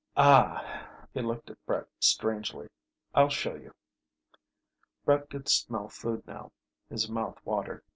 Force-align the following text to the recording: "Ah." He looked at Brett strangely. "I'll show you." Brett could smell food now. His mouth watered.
"Ah." 0.17 0.87
He 1.13 1.21
looked 1.21 1.51
at 1.51 1.63
Brett 1.67 1.85
strangely. 1.99 2.69
"I'll 3.13 3.29
show 3.29 3.53
you." 3.53 3.71
Brett 5.05 5.29
could 5.29 5.47
smell 5.47 5.89
food 5.89 6.25
now. 6.25 6.51
His 6.89 7.07
mouth 7.07 7.37
watered. 7.45 7.83